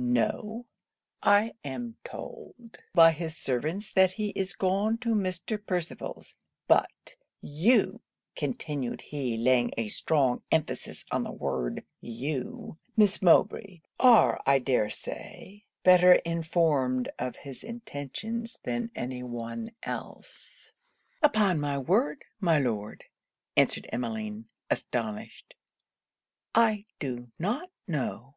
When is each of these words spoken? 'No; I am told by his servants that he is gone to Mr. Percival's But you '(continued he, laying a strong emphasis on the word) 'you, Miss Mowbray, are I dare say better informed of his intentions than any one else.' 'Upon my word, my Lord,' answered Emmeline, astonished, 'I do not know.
'No; 0.00 0.66
I 1.24 1.54
am 1.64 1.96
told 2.04 2.78
by 2.94 3.10
his 3.10 3.36
servants 3.36 3.90
that 3.94 4.12
he 4.12 4.28
is 4.36 4.54
gone 4.54 4.96
to 4.98 5.08
Mr. 5.08 5.58
Percival's 5.66 6.36
But 6.68 7.16
you 7.40 8.00
'(continued 8.36 9.00
he, 9.00 9.36
laying 9.36 9.72
a 9.76 9.88
strong 9.88 10.44
emphasis 10.52 11.04
on 11.10 11.24
the 11.24 11.32
word) 11.32 11.84
'you, 12.00 12.78
Miss 12.96 13.20
Mowbray, 13.20 13.80
are 13.98 14.40
I 14.46 14.60
dare 14.60 14.88
say 14.88 15.64
better 15.82 16.12
informed 16.14 17.10
of 17.18 17.34
his 17.34 17.64
intentions 17.64 18.60
than 18.62 18.92
any 18.94 19.24
one 19.24 19.72
else.' 19.82 20.70
'Upon 21.24 21.58
my 21.58 21.76
word, 21.76 22.24
my 22.38 22.60
Lord,' 22.60 23.02
answered 23.56 23.88
Emmeline, 23.92 24.44
astonished, 24.70 25.56
'I 26.54 26.84
do 27.00 27.32
not 27.40 27.68
know. 27.88 28.36